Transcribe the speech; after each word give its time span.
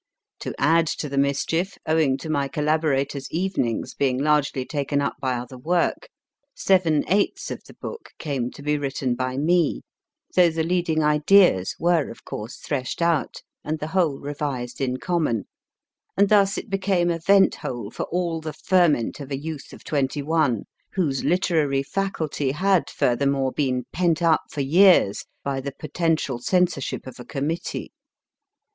To 0.39 0.55
add 0.57 0.87
to 0.97 1.07
the 1.07 1.17
mischief, 1.19 1.77
owing 1.85 2.17
to 2.17 2.27
my 2.31 2.47
collaborator 2.47 3.19
s 3.19 3.27
evenings 3.29 3.93
being 3.93 4.15
/. 4.15 4.17
ZANGWILL 4.17 4.23
173 4.31 4.59
largely 4.61 4.67
taken 4.67 4.99
up 4.99 5.13
by 5.21 5.35
other 5.35 5.59
work, 5.59 6.09
seven 6.55 7.03
eighths 7.07 7.51
of 7.51 7.63
the 7.65 7.75
book 7.75 8.09
came 8.17 8.49
to 8.53 8.63
be 8.63 8.79
written 8.79 9.13
by 9.13 9.37
me, 9.37 9.83
though 10.35 10.49
the 10.49 10.63
leading 10.63 11.03
ideas 11.03 11.75
were, 11.79 12.09
of 12.09 12.09
LIFE 12.09 12.09
IX 12.09 12.09
BETHNAL 12.09 12.15
GREEN 12.15 12.39
course, 12.39 12.57
threshed 12.57 13.01
out 13.03 13.35
and 13.63 13.77
the 13.77 13.87
whole 13.89 14.17
revised 14.19 14.81
in 14.81 14.97
common, 14.97 15.45
and 16.17 16.29
thus 16.29 16.57
it 16.57 16.71
became 16.71 17.11
a 17.11 17.19
vent 17.19 17.53
hole 17.53 17.91
for 17.91 18.05
all 18.05 18.41
the 18.41 18.53
ferment 18.53 19.19
of 19.19 19.29
a 19.29 19.37
youth 19.37 19.71
of 19.71 19.83
twenty 19.83 20.23
one, 20.23 20.63
whose 20.93 21.23
literary 21.23 21.83
faculty 21.83 22.53
had 22.53 22.89
furthermore 22.89 23.51
been 23.51 23.83
pent 23.93 24.19
174 24.19 24.23
MY 24.25 24.33
FIRST 24.49 24.49
BOOK 24.49 24.49
up 24.49 24.51
for 24.51 24.61
years 24.61 25.25
by 25.43 25.61
the 25.61 25.75
potential 25.77 26.39
censorship 26.39 27.05
of 27.05 27.19
a 27.19 27.23
committee. 27.23 27.91